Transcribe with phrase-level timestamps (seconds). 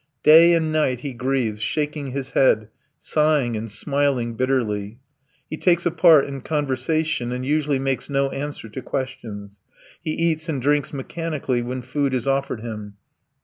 [0.23, 2.69] Day and night he grieves, shaking his head,
[2.99, 4.97] sighing and smiling bitterly.
[5.47, 9.59] He takes a part in conversation and usually makes no answer to questions;
[10.01, 12.95] he eats and drinks mechanically when food is offered him.